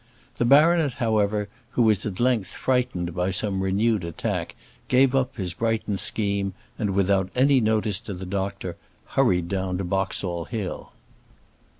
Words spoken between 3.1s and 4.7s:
by some renewed attack,